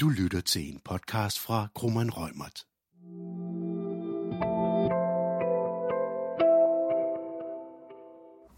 Du 0.00 0.08
lytter 0.08 0.40
til 0.40 0.72
en 0.72 0.80
podcast 0.84 1.40
fra 1.40 1.68
Krummeren 1.74 2.10
Rømert. 2.10 2.64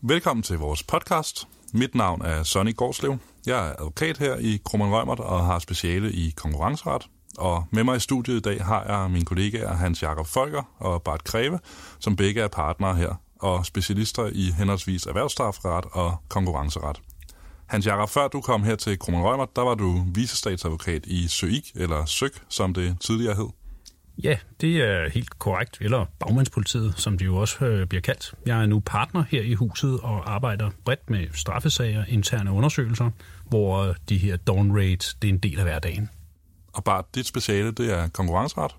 Velkommen 0.02 0.42
til 0.42 0.58
vores 0.58 0.82
podcast. 0.82 1.48
Mit 1.74 1.94
navn 1.94 2.22
er 2.22 2.42
Sonny 2.42 2.76
Gårdslev. 2.76 3.18
Jeg 3.46 3.68
er 3.68 3.72
advokat 3.72 4.18
her 4.18 4.36
i 4.36 4.58
Krummeren 4.64 4.92
Rømert 4.92 5.20
og 5.20 5.46
har 5.46 5.58
speciale 5.58 6.12
i 6.12 6.30
konkurrenceret. 6.36 7.08
Og 7.38 7.64
med 7.72 7.84
mig 7.84 7.96
i 7.96 8.00
studiet 8.00 8.36
i 8.36 8.40
dag 8.40 8.64
har 8.64 8.84
jeg 8.84 9.10
mine 9.10 9.24
kollegaer 9.24 9.72
Hans 9.72 10.02
Jakob 10.02 10.26
Folker 10.26 10.62
og 10.78 11.02
Bart 11.02 11.24
Kreve, 11.24 11.58
som 12.00 12.16
begge 12.16 12.40
er 12.40 12.48
partnere 12.48 12.96
her 12.96 13.14
og 13.38 13.66
specialister 13.66 14.26
i 14.32 14.50
henholdsvis 14.50 15.06
erhvervsstrafret 15.06 15.84
og 15.92 16.16
konkurrenceret. 16.28 17.00
Hans 17.70 17.86
Jakob, 17.86 18.08
før 18.08 18.28
du 18.28 18.40
kom 18.40 18.62
her 18.62 18.76
til 18.76 18.98
Krummeren 18.98 19.26
Rømert, 19.26 19.56
der 19.56 19.62
var 19.62 19.74
du 19.74 20.04
vicestatsadvokat 20.14 21.06
i 21.06 21.28
SØIK, 21.28 21.72
eller 21.74 22.04
SØK, 22.04 22.42
som 22.48 22.74
det 22.74 22.96
tidligere 23.00 23.34
hed. 23.34 23.48
Ja, 24.22 24.38
det 24.60 24.76
er 24.76 25.10
helt 25.10 25.38
korrekt, 25.38 25.78
eller 25.80 26.06
bagmandspolitiet, 26.20 26.94
som 26.96 27.18
det 27.18 27.26
jo 27.26 27.36
også 27.36 27.64
øh, 27.64 27.86
bliver 27.86 28.02
kaldt. 28.02 28.34
Jeg 28.46 28.62
er 28.62 28.66
nu 28.66 28.80
partner 28.86 29.24
her 29.28 29.42
i 29.42 29.54
huset 29.54 30.00
og 30.00 30.34
arbejder 30.34 30.70
bredt 30.84 31.10
med 31.10 31.26
straffesager, 31.34 32.04
interne 32.08 32.52
undersøgelser, 32.52 33.10
hvor 33.48 33.94
de 34.08 34.18
her 34.18 34.36
dawn 34.36 34.76
raids, 34.76 35.14
det 35.22 35.28
er 35.28 35.32
en 35.32 35.38
del 35.38 35.58
af 35.58 35.64
hverdagen. 35.64 36.10
Og 36.72 36.84
bare 36.84 37.02
dit 37.14 37.26
speciale, 37.26 37.70
det 37.70 37.92
er 37.92 38.08
konkurrenceret? 38.08 38.74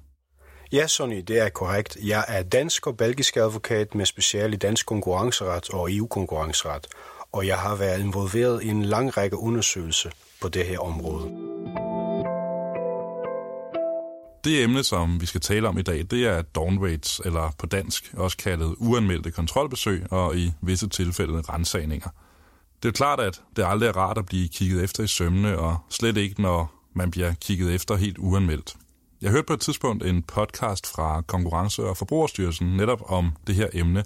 Ja, 0.72 0.88
Sonny, 0.88 1.24
det 1.28 1.40
er 1.40 1.50
korrekt. 1.50 1.98
Jeg 2.04 2.26
er 2.28 2.44
dansk 2.44 2.88
og 2.88 2.98
belgisk 2.98 3.38
advokat 3.38 3.96
med 3.96 4.06
speciale 4.06 4.54
i 4.54 4.58
dansk 4.58 4.86
konkurrenceret 4.86 5.70
og 5.70 5.94
EU-konkurrenceret, 5.94 6.88
og 7.34 7.48
jeg 7.48 7.58
har 7.58 7.76
været 7.76 8.00
involveret 8.00 8.64
i 8.64 8.68
en 8.68 8.86
lang 8.86 9.18
række 9.18 9.38
undersøgelser 9.38 10.10
på 10.42 10.50
det 10.50 10.66
her 10.66 10.80
område. 10.80 11.52
Det 14.44 14.64
emne, 14.64 14.84
som 14.84 15.22
vi 15.22 15.26
skal 15.26 15.42
tale 15.42 15.68
om 15.68 15.78
i 15.78 15.82
dag, 15.82 16.06
det 16.12 16.28
er 16.28 16.42
dawn 16.42 16.84
raids, 16.84 17.22
eller 17.26 17.52
på 17.58 17.66
dansk 17.66 18.14
også 18.18 18.38
kaldet 18.38 18.76
uanmeldte 18.78 19.32
kontrolbesøg 19.32 20.12
og 20.12 20.38
i 20.38 20.54
visse 20.62 20.90
tilfælde 20.90 21.42
rensagninger. 21.42 22.10
Det 22.84 22.90
er 22.90 22.94
klart, 22.94 23.20
at 23.20 23.42
det 23.56 23.66
aldrig 23.68 23.88
er 23.88 23.98
rart 23.98 24.18
at 24.18 24.26
blive 24.26 24.48
kigget 24.48 24.84
efter 24.84 25.04
i 25.04 25.08
sømne, 25.08 25.58
og 25.58 25.78
slet 25.90 26.18
ikke, 26.18 26.42
når 26.42 26.74
man 26.94 27.12
bliver 27.12 27.34
kigget 27.34 27.76
efter 27.76 27.96
helt 27.96 28.18
uanmeldt. 28.18 28.76
Jeg 29.22 29.32
hørte 29.32 29.46
på 29.48 29.54
et 29.54 29.60
tidspunkt 29.60 30.06
en 30.06 30.24
podcast 30.24 30.88
fra 30.88 31.22
Konkurrence- 31.22 31.84
og 31.84 31.98
Forbrugerstyrelsen 31.98 32.78
netop 32.78 33.12
om 33.12 33.32
det 33.48 33.56
her 33.56 33.68
emne, 33.74 34.04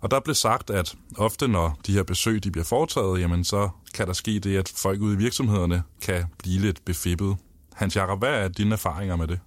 og 0.00 0.10
der 0.10 0.20
blev 0.20 0.34
sagt, 0.34 0.70
at 0.70 0.94
ofte 1.16 1.48
når 1.48 1.78
de 1.86 1.92
her 1.92 2.02
besøg 2.02 2.44
de 2.44 2.50
bliver 2.50 2.64
foretaget, 2.64 3.20
jamen 3.20 3.44
så 3.44 3.68
kan 3.94 4.06
der 4.06 4.12
ske 4.12 4.38
det, 4.38 4.56
at 4.56 4.72
folk 4.76 5.00
ude 5.00 5.14
i 5.14 5.18
virksomhederne 5.18 5.82
kan 6.02 6.24
blive 6.38 6.60
lidt 6.60 6.84
befippet. 6.84 7.36
Hans 7.74 7.96
Jakob, 7.96 8.18
hvad 8.18 8.44
er 8.44 8.48
dine 8.48 8.72
erfaringer 8.72 9.16
med 9.16 9.26
det? 9.26 9.38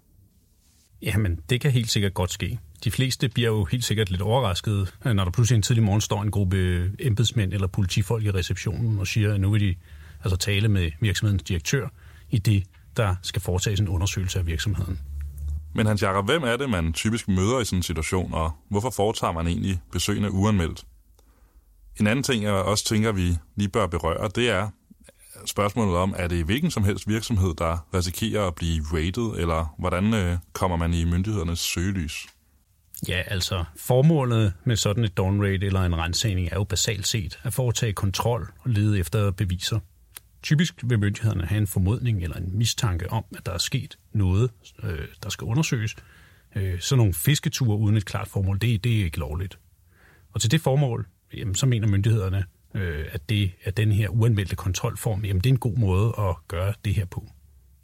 Jamen, 1.02 1.40
det 1.50 1.62
kan 1.62 1.72
helt 1.72 1.92
sikkert 1.92 2.14
godt 2.14 2.32
ske. 2.32 2.60
De 2.84 2.92
fleste 2.92 3.30
bliver 3.30 3.50
jo 3.50 3.66
helt 3.66 3.84
sikkert 3.84 4.10
lidt 4.10 4.22
overrasket, 4.22 4.94
øh, 5.06 5.14
når 5.14 5.24
der 5.24 5.32
pludselig 5.32 5.56
en 5.56 5.62
tidlig 5.62 5.84
morgen 5.84 6.02
står 6.02 6.22
en 6.22 6.32
gruppe 6.32 6.92
embedsmænd 7.00 7.54
eller 7.54 7.68
politifolk 7.68 8.26
i 8.26 8.32
receptionen 8.32 9.00
og 9.00 9.08
siger, 9.08 9.34
at 9.34 9.42
nu 9.42 9.52
vil 9.52 9.62
de 9.62 9.76
altså 10.24 10.38
tale 10.38 10.68
med 10.68 10.92
virksomhedens 11.00 11.44
direktør 11.44 11.88
i 12.30 12.38
det, 12.38 12.64
der 12.98 13.16
skal 13.22 13.42
foretages 13.42 13.80
en 13.80 13.88
undersøgelse 13.88 14.40
af 14.40 14.48
virksomheden. 14.48 15.00
Men 15.76 15.86
Hans 15.86 16.02
Jakob, 16.02 16.26
hvem 16.26 16.44
er 16.44 16.58
det, 16.58 16.70
man 16.70 16.94
typisk 16.94 17.28
møder 17.28 17.60
i 17.60 17.66
sådan 17.66 17.80
en 17.80 17.84
situation, 17.84 18.34
og 18.34 18.52
hvorfor 18.70 18.90
foretager 18.90 19.34
man 19.34 19.48
egentlig 19.48 19.82
besøgende 19.92 20.32
uanmeldt? 20.32 20.86
En 22.00 22.08
anden 22.08 22.24
ting, 22.24 22.44
jeg 22.44 22.52
også 22.54 22.86
tænker, 22.86 23.12
vi 23.12 23.38
lige 23.56 23.70
bør 23.70 23.88
berøre, 23.88 24.30
det 24.36 24.50
er 24.50 24.70
spørgsmålet 25.46 25.96
om, 25.96 26.16
er 26.18 26.28
det 26.28 26.46
hvilken 26.46 26.72
som 26.72 26.84
helst 26.84 27.08
virksomhed, 27.08 27.54
der 27.54 27.88
risikerer 27.94 28.48
at 28.48 28.56
blive 28.56 28.84
rated, 28.94 29.42
eller 29.42 29.76
hvordan 29.80 30.14
øh, 30.14 30.38
kommer 30.54 30.78
man 30.78 30.94
i 30.94 31.06
myndighedernes 31.06 31.60
søgelys? 31.60 32.26
Ja, 33.08 33.22
altså 33.28 33.64
formålet 33.78 34.54
med 34.64 34.76
sådan 34.76 35.04
et 35.04 35.18
downrate 35.18 35.66
eller 35.66 35.82
en 35.82 35.98
rensning 35.98 36.48
er 36.52 36.56
jo 36.56 36.64
basalt 36.64 37.08
set 37.08 37.40
at 37.44 37.54
foretage 37.54 37.94
kontrol 37.94 38.52
og 38.60 38.70
lede 38.70 39.00
efter 39.00 39.32
beviser. 39.32 39.80
Typisk 40.44 40.84
vil 40.84 41.00
myndighederne 41.00 41.46
have 41.46 41.58
en 41.58 41.68
formodning 41.68 42.24
eller 42.24 42.38
en 42.38 42.58
mistanke 42.58 43.12
om, 43.12 43.26
at 43.38 43.46
der 43.46 43.52
er 43.52 43.58
sket 43.58 43.98
noget, 44.14 44.52
øh, 44.84 45.08
der 45.24 45.30
skal 45.30 45.46
undersøges. 45.46 45.96
Øh, 46.56 46.80
sådan 46.80 46.98
nogle 46.98 47.14
fisketure 47.14 47.78
uden 47.78 47.98
et 47.98 48.06
klart 48.06 48.28
formål, 48.28 48.60
det, 48.62 48.84
det 48.84 49.00
er 49.00 49.04
ikke 49.04 49.20
lovligt. 49.20 49.60
Og 50.34 50.42
til 50.42 50.52
det 50.52 50.62
formål, 50.62 51.08
jamen, 51.34 51.56
så 51.56 51.66
mener 51.66 51.88
myndighederne, 51.88 52.46
øh, 52.74 53.06
at, 53.12 53.30
det, 53.30 53.52
at 53.64 53.78
den 53.78 53.92
her 53.92 54.10
uanmeldte 54.10 54.56
kontrolform, 54.56 55.26
jamen, 55.26 55.42
det 55.42 55.50
er 55.50 55.54
en 55.54 55.60
god 55.60 55.78
måde 55.78 56.14
at 56.20 56.36
gøre 56.48 56.74
det 56.86 56.94
her 56.94 57.06
på. 57.06 57.30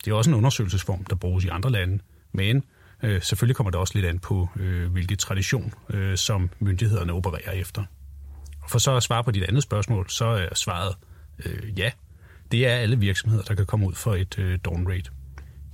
Det 0.06 0.12
er 0.12 0.16
også 0.16 0.32
en 0.32 0.36
undersøgelsesform, 0.36 1.04
der 1.06 1.16
bruges 1.16 1.46
i 1.46 1.48
andre 1.48 1.70
lande, 1.72 2.00
men 2.32 2.64
øh, 3.04 3.22
selvfølgelig 3.22 3.56
kommer 3.56 3.72
det 3.72 3.80
også 3.80 3.94
lidt 3.96 4.06
an 4.06 4.20
på, 4.20 4.50
øh, 4.56 4.92
hvilken 4.92 5.18
tradition, 5.18 5.74
øh, 5.90 6.18
som 6.18 6.50
myndighederne 6.60 7.14
opererer 7.14 7.52
efter. 7.52 7.84
Og 8.62 8.70
for 8.70 8.80
så 8.80 8.96
at 8.96 9.04
svare 9.04 9.24
på 9.24 9.32
dit 9.32 9.44
andet 9.44 9.64
spørgsmål, 9.64 10.10
så 10.10 10.26
er 10.26 10.56
svaret 10.56 10.96
øh, 11.46 11.80
ja, 11.80 11.92
det 12.52 12.68
er 12.68 12.76
alle 12.76 13.00
virksomheder, 13.00 13.44
der 13.44 13.56
kan 13.56 13.66
komme 13.66 13.88
ud 13.88 13.94
for 13.94 14.16
et 14.16 14.40
øh, 14.40 14.60
dawn 14.66 14.88
raid. 14.88 15.04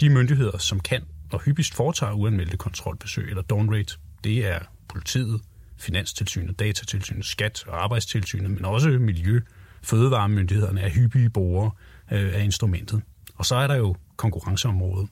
De 0.02 0.10
myndigheder, 0.10 0.58
som 0.58 0.80
kan 0.80 1.02
og 1.32 1.42
hyppigst 1.42 1.74
foretager 1.74 2.14
uanmeldte 2.14 2.58
kontrolbesøg 2.58 3.30
eller 3.30 3.42
dawn 3.42 3.70
raid, 3.70 3.98
det 4.24 4.46
er 4.46 4.60
politiet, 4.88 5.42
Finanstilsynet, 5.78 6.60
Datatilsynet, 6.60 7.26
Skat 7.26 7.64
og 7.68 7.84
Arbejdstilsynet, 7.84 8.52
men 8.52 8.66
også 8.66 8.90
Miljø, 8.90 9.42
Fødevaremyndighederne 9.82 10.82
er 10.82 10.90
hyppige 10.90 11.30
brugere 11.30 11.72
øh, 12.12 12.36
af 12.36 12.44
instrumentet. 12.44 13.02
Og 13.36 13.46
så 13.46 13.56
er 13.56 13.68
der 13.68 13.76
jo 13.76 13.96
konkurrenceområdet. 14.16 15.10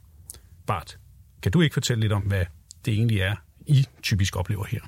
Bart, 0.68 0.98
kan 1.42 1.52
du 1.52 1.62
ikke 1.62 1.74
fortælle 1.74 2.02
lidt 2.02 2.12
om, 2.12 2.22
hvad 2.22 2.46
det 2.86 2.94
egentlig 2.94 3.20
er, 3.20 3.36
I 3.68 3.86
typisk 4.02 4.36
oplever 4.36 4.66
her? 4.66 4.80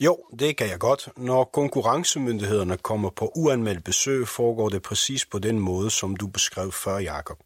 Jo, 0.00 0.24
det 0.38 0.56
kan 0.56 0.68
jeg 0.68 0.78
godt. 0.78 1.08
Når 1.16 1.44
konkurrencemyndighederne 1.44 2.76
kommer 2.76 3.10
på 3.10 3.32
uanmeldt 3.34 3.84
besøg, 3.84 4.28
foregår 4.28 4.68
det 4.68 4.82
præcis 4.82 5.26
på 5.26 5.38
den 5.38 5.58
måde, 5.58 5.90
som 5.90 6.16
du 6.16 6.26
beskrev 6.26 6.72
før, 6.72 6.98
Jakob. 6.98 7.38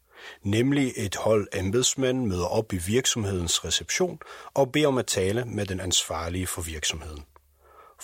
Nemlig 0.43 0.93
et 0.97 1.15
hold 1.15 1.47
embedsmænd 1.53 2.25
møder 2.25 2.45
op 2.45 2.73
i 2.73 2.77
virksomhedens 2.77 3.65
reception 3.65 4.19
og 4.53 4.71
beder 4.71 4.87
om 4.87 4.97
at 4.97 5.07
tale 5.07 5.45
med 5.45 5.65
den 5.65 5.79
ansvarlige 5.79 6.47
for 6.47 6.61
virksomheden. 6.61 7.23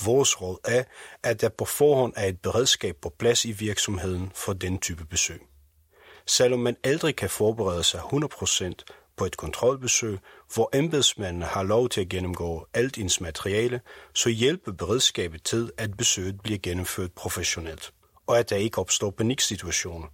Vores 0.06 0.42
råd 0.42 0.58
er, 0.64 0.84
at 1.24 1.42
der 1.42 1.50
på 1.50 1.66
forhånd 1.66 2.14
er 2.16 2.26
et 2.26 2.42
beredskab 2.42 2.96
på 3.02 3.10
plads 3.20 3.46
i 3.46 3.52
virksomheden 3.52 4.32
for 4.36 4.54
den 4.54 4.78
type 4.78 5.06
besøg. 5.06 5.42
Selvom 6.28 6.60
man 6.60 6.76
aldrig 6.84 7.16
kan 7.16 7.30
forberede 7.30 7.84
sig 7.84 8.00
100% 8.00 9.05
på 9.18 9.26
et 9.26 9.38
kontrolbesøg, 9.38 10.18
hvor 10.54 10.70
embedsmændene 10.74 11.46
har 11.46 11.64
lov 11.64 11.90
til 11.90 12.02
at 12.02 12.10
gennemgå 12.10 12.68
alt 12.74 12.98
ens 12.98 13.22
materiale, 13.22 13.82
så 14.14 14.30
hjælper 14.30 14.72
beredskabet 14.72 15.44
til, 15.44 15.72
at 15.78 15.98
besøget 15.98 16.42
bliver 16.42 16.60
gennemført 16.64 17.12
professionelt, 17.12 17.94
og 18.28 18.40
at 18.40 18.50
der 18.50 18.56
ikke 18.56 18.78
opstår 18.78 19.10
paniksituationer. 19.12 20.08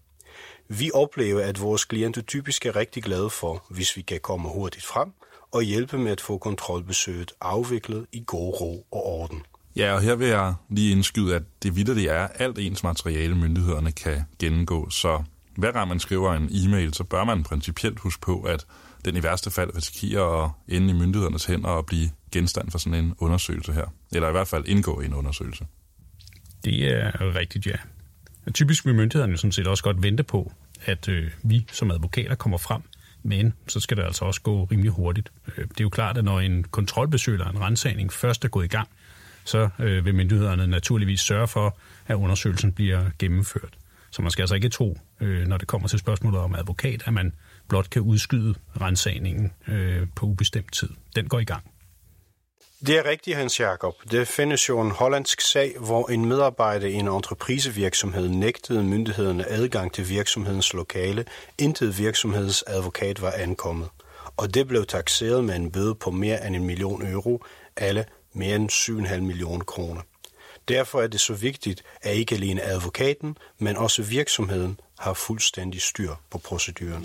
Vi 0.67 0.91
oplever, 0.93 1.41
at 1.41 1.61
vores 1.61 1.85
klienter 1.85 2.21
typisk 2.21 2.65
er 2.65 2.75
rigtig 2.75 3.03
glade 3.03 3.29
for, 3.29 3.65
hvis 3.69 3.97
vi 3.97 4.01
kan 4.01 4.19
komme 4.19 4.49
hurtigt 4.49 4.85
frem 4.85 5.11
og 5.51 5.63
hjælpe 5.63 5.97
med 5.97 6.11
at 6.11 6.21
få 6.21 6.37
kontrolbesøget 6.37 7.31
afviklet 7.41 8.05
i 8.11 8.23
god 8.27 8.61
ro 8.61 8.87
og 8.91 9.05
orden. 9.05 9.43
Ja, 9.75 9.93
og 9.93 10.01
her 10.01 10.15
vil 10.15 10.27
jeg 10.27 10.53
lige 10.69 10.91
indskyde, 10.91 11.35
at 11.35 11.43
det 11.63 11.75
videre 11.75 11.95
det 11.95 12.09
er 12.09 12.27
alt 12.27 12.59
ens 12.59 12.83
materiale, 12.83 13.35
myndighederne 13.35 13.91
kan 13.91 14.21
gennemgå. 14.39 14.89
Så 14.89 15.23
hver 15.57 15.71
gang 15.71 15.87
man 15.87 15.99
skriver 15.99 16.33
en 16.33 16.49
e-mail, 16.51 16.93
så 16.93 17.03
bør 17.03 17.23
man 17.23 17.43
principielt 17.43 17.99
huske 17.99 18.21
på, 18.21 18.41
at 18.41 18.65
den 19.05 19.15
i 19.17 19.23
værste 19.23 19.51
fald 19.51 19.75
risikerer 19.75 20.43
at 20.43 20.51
ende 20.67 20.89
i 20.89 20.93
myndighedernes 20.93 21.45
hænder 21.45 21.69
og 21.69 21.85
blive 21.85 22.09
genstand 22.31 22.71
for 22.71 22.77
sådan 22.77 23.03
en 23.03 23.13
undersøgelse 23.17 23.73
her. 23.73 23.85
Eller 24.11 24.27
i 24.29 24.31
hvert 24.31 24.47
fald 24.47 24.63
indgå 24.67 25.01
i 25.01 25.05
en 25.05 25.13
undersøgelse. 25.13 25.65
Det 26.65 26.83
er 26.83 27.35
rigtigt, 27.35 27.65
ja. 27.65 27.75
Typisk 28.53 28.85
vil 28.85 28.95
myndighederne 28.95 29.37
sådan 29.37 29.51
set 29.51 29.67
også 29.67 29.83
godt 29.83 30.03
vente 30.03 30.23
på, 30.23 30.51
at 30.85 31.09
øh, 31.09 31.31
vi 31.43 31.65
som 31.71 31.91
advokater 31.91 32.35
kommer 32.35 32.57
frem, 32.57 32.81
men 33.23 33.53
så 33.67 33.79
skal 33.79 33.97
det 33.97 34.03
altså 34.03 34.25
også 34.25 34.41
gå 34.41 34.63
rimelig 34.63 34.91
hurtigt. 34.91 35.31
Øh, 35.47 35.63
det 35.63 35.79
er 35.79 35.83
jo 35.83 35.89
klart, 35.89 36.17
at 36.17 36.23
når 36.23 36.39
en 36.39 36.63
kontrolbesøg 36.63 37.33
eller 37.33 37.49
en 37.49 37.61
rensagning 37.61 38.13
først 38.13 38.45
er 38.45 38.49
gået 38.49 38.65
i 38.65 38.67
gang, 38.67 38.87
så 39.43 39.69
øh, 39.79 40.05
vil 40.05 40.15
myndighederne 40.15 40.67
naturligvis 40.67 41.21
sørge 41.21 41.47
for, 41.47 41.77
at 42.07 42.15
undersøgelsen 42.15 42.73
bliver 42.73 43.09
gennemført. 43.19 43.77
Så 44.11 44.21
man 44.21 44.31
skal 44.31 44.43
altså 44.43 44.55
ikke 44.55 44.69
tro, 44.69 44.97
øh, 45.21 45.47
når 45.47 45.57
det 45.57 45.67
kommer 45.67 45.87
til 45.87 45.99
spørgsmålet 45.99 46.39
om 46.39 46.55
advokat, 46.55 47.03
at 47.05 47.13
man 47.13 47.33
blot 47.69 47.89
kan 47.89 48.01
udskyde 48.01 48.55
rensagningen 48.81 49.53
øh, 49.67 50.07
på 50.15 50.25
ubestemt 50.25 50.73
tid. 50.73 50.89
Den 51.15 51.27
går 51.27 51.39
i 51.39 51.43
gang. 51.43 51.63
Det 52.85 52.97
er 52.97 53.05
rigtigt, 53.05 53.37
Hans 53.37 53.59
Jakob. 53.59 53.93
Det 54.11 54.27
findes 54.27 54.69
jo 54.69 54.81
en 54.81 54.91
hollandsk 54.91 55.41
sag, 55.41 55.75
hvor 55.79 56.09
en 56.09 56.25
medarbejder 56.25 56.87
i 56.87 56.93
en 56.93 57.07
entreprisevirksomhed 57.07 58.29
nægtede 58.29 58.83
myndighederne 58.83 59.49
adgang 59.49 59.93
til 59.93 60.09
virksomhedens 60.09 60.73
lokale, 60.73 61.25
indtil 61.57 61.97
virksomhedens 61.97 62.63
advokat 62.67 63.21
var 63.21 63.31
ankommet. 63.31 63.89
Og 64.37 64.53
det 64.53 64.67
blev 64.67 64.85
taxeret 64.85 65.43
med 65.43 65.55
en 65.55 65.71
bøde 65.71 65.95
på 65.95 66.11
mere 66.11 66.47
end 66.47 66.55
en 66.55 66.65
million 66.65 67.07
euro, 67.07 67.43
alle 67.77 68.05
mere 68.33 68.55
end 68.55 68.69
7,5 68.71 69.19
millioner 69.19 69.65
kroner. 69.65 70.01
Derfor 70.67 71.01
er 71.01 71.07
det 71.07 71.19
så 71.19 71.33
vigtigt, 71.33 71.83
at 72.01 72.15
ikke 72.15 72.35
alene 72.35 72.61
advokaten, 72.61 73.37
men 73.59 73.77
også 73.77 74.03
virksomheden 74.03 74.79
har 74.99 75.13
fuldstændig 75.13 75.81
styr 75.81 76.11
på 76.31 76.37
proceduren. 76.37 77.03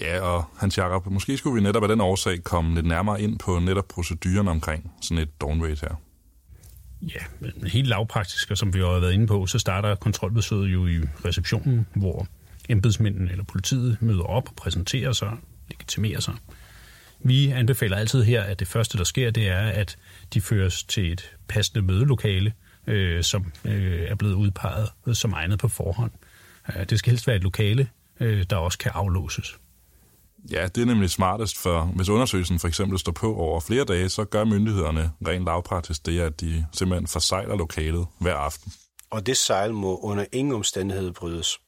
Ja, 0.00 0.20
og 0.20 0.44
Hans 0.56 0.78
Jacob, 0.78 1.06
måske 1.06 1.36
skulle 1.36 1.54
vi 1.54 1.60
netop 1.60 1.82
af 1.82 1.88
den 1.88 2.00
årsag 2.00 2.44
komme 2.44 2.74
lidt 2.74 2.86
nærmere 2.86 3.22
ind 3.22 3.38
på 3.38 3.58
netop 3.58 3.88
proceduren 3.88 4.48
omkring 4.48 4.92
sådan 5.02 5.22
et 5.22 5.40
dawn 5.40 5.62
raid 5.62 5.76
her. 5.76 6.00
Ja, 7.02 7.20
men 7.40 7.66
helt 7.66 7.88
lavpraktisk, 7.88 8.50
og 8.50 8.58
som 8.58 8.74
vi 8.74 8.78
har 8.78 9.00
været 9.00 9.12
inde 9.12 9.26
på, 9.26 9.46
så 9.46 9.58
starter 9.58 9.94
kontrolbesøget 9.94 10.72
jo 10.72 10.86
i 10.86 11.00
receptionen, 11.24 11.86
hvor 11.94 12.26
embedsmændene 12.68 13.30
eller 13.30 13.44
politiet 13.44 13.98
møder 14.00 14.22
op 14.22 14.48
og 14.48 14.54
præsenterer 14.54 15.12
sig, 15.12 15.36
legitimerer 15.68 16.20
sig. 16.20 16.34
Vi 17.24 17.50
anbefaler 17.50 17.96
altid 17.96 18.24
her, 18.24 18.42
at 18.42 18.60
det 18.60 18.68
første, 18.68 18.98
der 18.98 19.04
sker, 19.04 19.30
det 19.30 19.48
er, 19.48 19.68
at 19.68 19.96
de 20.34 20.40
føres 20.40 20.84
til 20.84 21.12
et 21.12 21.36
passende 21.48 21.86
mødelokale, 21.86 22.52
øh, 22.86 23.22
som 23.22 23.52
øh, 23.64 24.02
er 24.02 24.14
blevet 24.14 24.34
udpeget 24.34 24.90
som 25.12 25.32
egnet 25.32 25.58
på 25.58 25.68
forhånd. 25.68 26.10
Det 26.90 26.98
skal 26.98 27.10
helst 27.10 27.26
være 27.26 27.36
et 27.36 27.42
lokale, 27.42 27.88
øh, 28.20 28.44
der 28.50 28.56
også 28.56 28.78
kan 28.78 28.92
aflåses. 28.94 29.58
Ja, 30.50 30.68
det 30.68 30.82
er 30.82 30.86
nemlig 30.86 31.10
smartest, 31.10 31.58
for 31.58 31.82
hvis 31.82 32.08
undersøgelsen 32.08 32.58
for 32.58 32.68
eksempel 32.68 32.98
står 32.98 33.12
på 33.12 33.34
over 33.34 33.60
flere 33.60 33.84
dage, 33.84 34.08
så 34.08 34.24
gør 34.24 34.44
myndighederne 34.44 35.10
rent 35.26 35.44
lavpraktisk 35.44 36.06
det, 36.06 36.20
at 36.20 36.40
de 36.40 36.66
simpelthen 36.72 37.06
forsejler 37.06 37.56
lokalet 37.56 38.06
hver 38.20 38.34
aften. 38.34 38.72
Og 39.10 39.26
det 39.26 39.36
sejl 39.36 39.72
må 39.72 39.98
under 39.98 40.24
ingen 40.32 40.54
omstændighed 40.54 41.12
brydes. 41.12 41.58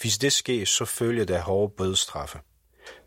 Hvis 0.00 0.18
det 0.18 0.32
sker, 0.32 0.64
så 0.64 0.84
følger 0.84 1.24
der 1.24 1.40
hårde 1.40 1.74
bødestraffe. 1.76 2.38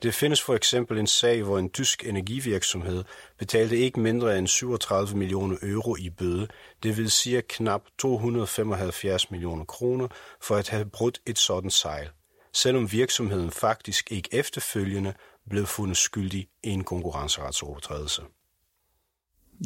Det 0.03 0.13
findes 0.13 0.41
for 0.41 0.55
eksempel 0.55 0.97
en 0.97 1.07
sag, 1.07 1.43
hvor 1.43 1.59
en 1.59 1.69
tysk 1.69 2.05
energivirksomhed 2.05 3.03
betalte 3.39 3.77
ikke 3.77 3.99
mindre 3.99 4.37
end 4.37 4.47
37 4.47 5.17
millioner 5.17 5.57
euro 5.61 5.95
i 5.99 6.09
bøde, 6.09 6.47
det 6.83 6.97
vil 6.97 7.11
sige 7.11 7.41
knap 7.41 7.81
275 7.99 9.31
millioner 9.31 9.65
kroner, 9.65 10.07
for 10.41 10.55
at 10.55 10.69
have 10.69 10.85
brudt 10.85 11.19
et 11.25 11.39
sådan 11.39 11.69
sejl, 11.69 12.09
selvom 12.53 12.91
virksomheden 12.91 13.51
faktisk 13.51 14.11
ikke 14.11 14.29
efterfølgende 14.31 15.13
blev 15.49 15.65
fundet 15.65 15.97
skyldig 15.97 16.47
i 16.63 16.69
en 16.69 16.83
konkurrenceretsovertrædelse. 16.83 18.21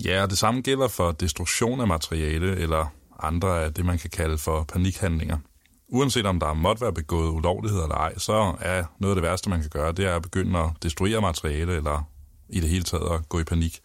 Ja, 0.06 0.24
og 0.24 0.30
det 0.30 0.38
samme 0.38 0.62
gælder 0.62 0.88
for 0.88 1.12
destruktion 1.12 1.82
af 1.82 1.88
materiale 1.88 2.56
eller 2.58 2.86
andre 3.20 3.64
af 3.64 3.74
det, 3.74 3.86
man 3.86 3.98
kan 3.98 4.10
kalde 4.10 4.38
for 4.38 4.64
panikhandlinger– 4.64 5.38
uanset 5.92 6.26
om 6.26 6.40
der 6.40 6.54
måtte 6.54 6.82
være 6.82 6.94
begået 6.94 7.30
ulovligheder 7.30 7.84
eller 7.84 7.96
ej, 7.96 8.18
så 8.18 8.56
er 8.60 8.84
noget 9.00 9.16
af 9.16 9.22
det 9.22 9.30
værste, 9.30 9.50
man 9.50 9.62
kan 9.62 9.70
gøre, 9.70 9.92
det 9.92 10.06
er 10.06 10.16
at 10.16 10.22
begynde 10.22 10.60
at 10.60 10.70
destruere 10.84 11.22
materiale, 11.22 11.76
eller 11.76 12.10
i 12.50 12.60
det 12.60 12.70
hele 12.70 12.84
taget 12.84 13.14
at 13.14 13.30
gå 13.30 13.40
i 13.40 13.44
panik. 13.44 13.80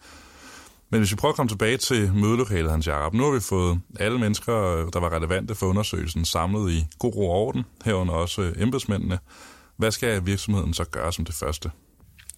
Men 0.89 0.99
hvis 0.99 1.11
vi 1.11 1.15
prøver 1.15 1.31
at 1.31 1.35
komme 1.35 1.49
tilbage 1.49 1.77
til 1.77 2.13
mødelokalet, 2.13 2.71
Hans 2.71 2.87
Jacob, 2.87 3.13
nu 3.13 3.23
har 3.23 3.31
vi 3.31 3.39
fået 3.39 3.79
alle 3.99 4.19
mennesker, 4.19 4.63
øh, 4.63 4.87
der 4.93 4.99
var 4.99 5.15
relevante 5.15 5.55
for 5.55 5.65
undersøgelsen, 5.65 6.25
samlet 6.25 6.71
i 6.71 6.87
god 6.99 7.15
ro 7.15 7.29
og 7.29 7.35
orden, 7.35 7.63
herunder 7.85 8.13
også 8.13 8.41
øh, 8.41 8.61
embedsmændene. 8.61 9.19
Hvad 9.77 9.91
skal 9.91 10.25
virksomheden 10.25 10.73
så 10.73 10.83
gøre 10.83 11.13
som 11.13 11.25
det 11.25 11.35
første? 11.35 11.71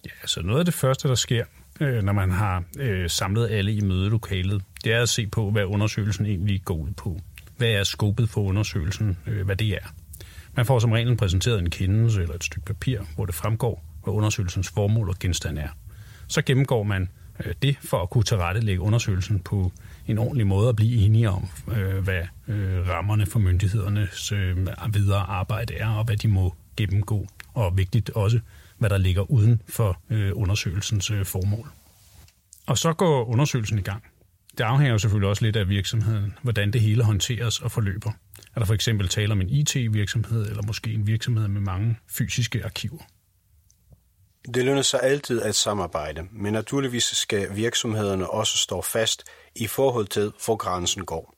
Ja, 0.04 0.26
så 0.26 0.42
noget 0.42 0.58
af 0.58 0.64
det 0.64 0.74
første, 0.74 1.08
der 1.08 1.14
sker, 1.14 1.44
øh, 1.80 2.02
når 2.02 2.12
man 2.12 2.30
har 2.30 2.64
øh, 2.78 3.10
samlet 3.10 3.48
alle 3.50 3.72
i 3.72 3.80
mødelokalet, 3.80 4.62
det 4.84 4.92
er 4.92 5.02
at 5.02 5.08
se 5.08 5.26
på, 5.26 5.50
hvad 5.50 5.64
undersøgelsen 5.64 6.26
egentlig 6.26 6.62
går 6.64 6.74
ud 6.74 6.90
på 6.96 7.20
hvad 7.60 7.68
er 7.68 7.84
skåbet 7.84 8.28
for 8.28 8.40
undersøgelsen, 8.40 9.18
øh, 9.26 9.44
hvad 9.44 9.56
det 9.56 9.68
er. 9.68 9.94
Man 10.56 10.66
får 10.66 10.78
som 10.78 10.92
regel 10.92 11.16
præsenteret 11.16 11.58
en 11.58 11.70
kendelse 11.70 12.22
eller 12.22 12.34
et 12.34 12.44
stykke 12.44 12.66
papir, 12.66 13.00
hvor 13.14 13.26
det 13.26 13.34
fremgår, 13.34 13.84
hvad 14.04 14.14
undersøgelsens 14.14 14.68
formål 14.68 15.08
og 15.08 15.18
genstand 15.20 15.58
er. 15.58 15.68
Så 16.26 16.42
gennemgår 16.42 16.82
man 16.82 17.08
øh, 17.44 17.54
det 17.62 17.76
for 17.80 18.02
at 18.02 18.10
kunne 18.10 18.24
tilrettelægge 18.24 18.80
undersøgelsen 18.80 19.40
på 19.40 19.72
en 20.06 20.18
ordentlig 20.18 20.46
måde 20.46 20.68
og 20.68 20.76
blive 20.76 21.04
enige 21.04 21.30
om, 21.30 21.48
øh, 21.76 21.98
hvad 22.04 22.22
øh, 22.48 22.88
rammerne 22.88 23.26
for 23.26 23.38
myndighedernes 23.38 24.32
øh, 24.32 24.56
videre 24.92 25.20
arbejde 25.20 25.74
er, 25.74 25.88
og 25.88 26.04
hvad 26.04 26.16
de 26.16 26.28
må 26.28 26.54
gennemgå. 26.76 27.26
Og 27.54 27.76
vigtigt 27.76 28.10
også, 28.10 28.40
hvad 28.78 28.90
der 28.90 28.98
ligger 28.98 29.30
uden 29.30 29.62
for 29.68 30.00
øh, 30.10 30.32
undersøgelsens 30.34 31.10
øh, 31.10 31.24
formål. 31.24 31.68
Og 32.66 32.78
så 32.78 32.92
går 32.92 33.24
undersøgelsen 33.24 33.78
i 33.78 33.82
gang. 33.82 34.02
Det 34.60 34.66
afhænger 34.66 34.92
jo 34.92 34.98
selvfølgelig 34.98 35.28
også 35.28 35.44
lidt 35.44 35.56
af 35.56 35.68
virksomheden, 35.68 36.38
hvordan 36.42 36.70
det 36.70 36.80
hele 36.80 37.04
håndteres 37.04 37.60
og 37.60 37.72
forløber. 37.72 38.10
Er 38.54 38.60
der 38.60 38.64
for 38.64 38.74
eksempel 38.74 39.08
tale 39.08 39.32
om 39.32 39.40
en 39.40 39.48
IT-virksomhed, 39.48 40.46
eller 40.46 40.62
måske 40.66 40.92
en 40.92 41.06
virksomhed 41.06 41.48
med 41.48 41.60
mange 41.60 41.98
fysiske 42.08 42.64
arkiver? 42.64 42.98
Det 44.54 44.64
lønner 44.64 44.82
sig 44.82 45.00
altid 45.02 45.42
at 45.42 45.54
samarbejde, 45.54 46.26
men 46.32 46.52
naturligvis 46.52 47.04
skal 47.04 47.56
virksomhederne 47.56 48.30
også 48.30 48.56
stå 48.56 48.82
fast 48.82 49.24
i 49.56 49.66
forhold 49.66 50.06
til, 50.06 50.32
hvor 50.44 50.56
grænsen 50.56 51.04
går. 51.04 51.34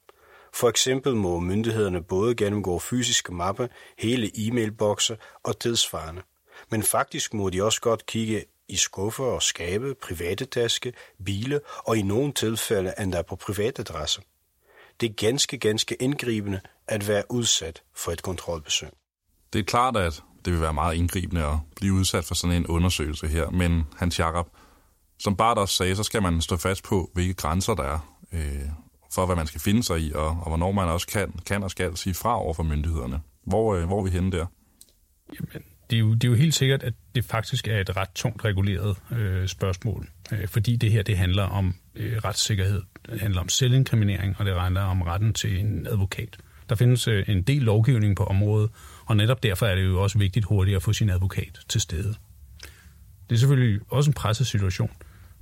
For 0.54 0.68
eksempel 0.68 1.16
må 1.16 1.40
myndighederne 1.40 2.02
både 2.02 2.34
gennemgå 2.34 2.78
fysiske 2.78 3.34
mapper, 3.34 3.66
hele 3.98 4.30
e-mailbokse 4.38 5.16
og 5.44 5.60
tilsvarende. 5.60 6.22
Men 6.70 6.82
faktisk 6.82 7.34
må 7.34 7.50
de 7.50 7.62
også 7.62 7.80
godt 7.80 8.06
kigge 8.06 8.44
i 8.72 8.76
skuffer 8.76 9.24
og 9.24 9.42
skabe, 9.42 9.94
private 10.02 10.44
taske, 10.44 10.92
biler 11.24 11.58
og 11.76 11.96
i 11.96 12.02
nogle 12.02 12.32
tilfælde 12.32 12.94
endda 13.00 13.22
på 13.22 13.36
privatadresse. 13.36 14.22
Det 15.00 15.10
er 15.10 15.14
ganske, 15.14 15.58
ganske 15.58 15.94
indgribende 15.94 16.60
at 16.86 17.08
være 17.08 17.22
udsat 17.30 17.82
for 17.94 18.12
et 18.12 18.22
kontrolbesøg. 18.22 18.88
Det 19.52 19.58
er 19.58 19.64
klart, 19.64 19.96
at 19.96 20.22
det 20.44 20.52
vil 20.52 20.60
være 20.60 20.74
meget 20.74 20.96
indgribende 20.96 21.44
at 21.44 21.56
blive 21.76 21.94
udsat 21.94 22.24
for 22.24 22.34
sådan 22.34 22.56
en 22.56 22.66
undersøgelse 22.66 23.28
her, 23.28 23.50
men 23.50 23.84
Hans 23.96 24.18
Jakob, 24.18 24.48
som 25.18 25.36
Bart 25.36 25.58
også 25.58 25.74
sagde, 25.74 25.96
så 25.96 26.02
skal 26.02 26.22
man 26.22 26.40
stå 26.40 26.56
fast 26.56 26.84
på, 26.84 27.10
hvilke 27.14 27.34
grænser 27.34 27.74
der 27.74 27.84
er, 27.84 28.18
øh, 28.32 28.68
for 29.14 29.26
hvad 29.26 29.36
man 29.36 29.46
skal 29.46 29.60
finde 29.60 29.82
sig 29.82 30.00
i, 30.00 30.12
og, 30.12 30.26
og 30.26 30.48
hvornår 30.48 30.72
man 30.72 30.88
også 30.88 31.06
kan, 31.06 31.32
kan 31.46 31.62
og 31.62 31.70
skal 31.70 31.96
sige 31.96 32.14
fra 32.14 32.38
over 32.38 32.54
for 32.54 32.62
myndighederne. 32.62 33.20
Hvor, 33.46 33.74
øh, 33.74 33.84
hvor 33.84 33.98
er 33.98 34.04
vi 34.04 34.10
henne 34.10 34.32
der? 34.32 34.46
Jamen, 35.34 35.64
det, 35.92 35.98
er 35.98 36.00
jo, 36.00 36.14
det 36.14 36.24
er 36.24 36.28
jo 36.28 36.34
helt 36.34 36.54
sikkert, 36.54 36.82
at 36.82 36.94
det 37.14 37.24
faktisk 37.24 37.68
er 37.68 37.80
et 37.80 37.96
ret 37.96 38.08
tungt 38.14 38.44
reguleret 38.44 38.96
øh, 39.12 39.48
spørgsmål, 39.48 40.08
øh, 40.32 40.48
fordi 40.48 40.76
det 40.76 40.92
her 40.92 41.02
det 41.02 41.18
handler 41.18 41.42
om 41.42 41.74
øh, 41.94 42.16
retssikkerhed, 42.24 42.82
det 43.10 43.20
handler 43.20 43.40
om 43.40 43.48
selvinkriminering, 43.48 44.36
og 44.38 44.46
det 44.46 44.60
handler 44.60 44.80
om 44.80 45.02
retten 45.02 45.32
til 45.32 45.60
en 45.60 45.86
advokat. 45.86 46.36
Der 46.68 46.74
findes 46.74 47.08
øh, 47.08 47.24
en 47.28 47.42
del 47.42 47.62
lovgivning 47.62 48.16
på 48.16 48.24
området, 48.24 48.70
og 49.06 49.16
netop 49.16 49.42
derfor 49.42 49.66
er 49.66 49.74
det 49.74 49.84
jo 49.84 50.02
også 50.02 50.18
vigtigt 50.18 50.44
hurtigt 50.44 50.76
at 50.76 50.82
få 50.82 50.92
sin 50.92 51.10
advokat 51.10 51.60
til 51.68 51.80
stede. 51.80 52.14
Det 53.30 53.34
er 53.34 53.38
selvfølgelig 53.38 53.80
også 53.88 54.10
en 54.10 54.14
presset 54.14 54.46
situation. 54.46 54.90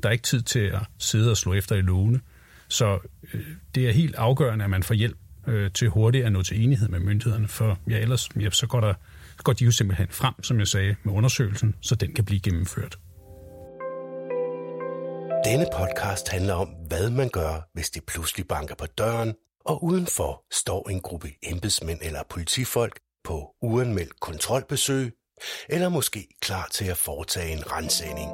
Der 0.03 0.09
er 0.09 0.13
ikke 0.13 0.23
tid 0.23 0.43
til 0.43 0.61
at 0.61 0.81
sidde 0.99 1.31
og 1.31 1.37
slå 1.37 1.55
efter 1.55 1.77
i 1.77 1.81
lovene, 1.81 2.21
så 2.69 2.99
øh, 3.35 3.41
det 3.75 3.89
er 3.89 3.93
helt 3.93 4.15
afgørende, 4.15 4.65
at 4.65 4.71
man 4.71 4.83
får 4.83 4.95
hjælp 4.95 5.17
øh, 5.47 5.71
til 5.71 5.89
hurtigt 5.89 6.25
at 6.25 6.33
nå 6.33 6.43
til 6.43 6.65
enighed 6.65 6.89
med 6.89 7.01
myndighederne, 7.01 7.49
for 7.49 7.79
ja, 7.91 7.99
ellers 7.99 8.29
ja, 8.41 8.51
så 8.51 8.67
går 8.67 8.81
der 8.81 8.95
går 9.45 9.53
de 9.53 9.65
jo 9.65 9.71
simpelthen 9.71 10.09
frem, 10.11 10.43
som 10.43 10.59
jeg 10.59 10.69
sagde, 10.69 10.97
med 11.05 11.15
undersøgelsen, 11.15 11.75
så 11.81 11.95
den 11.95 12.15
kan 12.15 12.25
blive 12.25 12.41
gennemført. 12.41 12.99
Denne 15.45 15.67
podcast 15.77 16.29
handler 16.29 16.55
om, 16.55 16.69
hvad 16.89 17.11
man 17.11 17.29
gør, 17.29 17.69
hvis 17.75 17.91
det 17.91 18.03
pludselig 18.07 18.49
banker 18.49 18.75
på 18.75 18.87
døren, 18.87 19.35
og 19.65 19.85
udenfor 19.85 20.43
står 20.53 20.89
en 20.89 21.01
gruppe 21.01 21.29
embedsmænd 21.43 21.99
eller 22.03 22.23
politifolk 22.31 22.99
på 23.25 23.49
uanmeldt 23.63 24.21
kontrolbesøg, 24.21 25.13
eller 25.69 25.89
måske 25.89 26.27
klar 26.43 26.69
til 26.73 26.85
at 26.85 26.97
foretage 26.97 27.53
en 27.53 27.73
rensagning. 27.73 28.31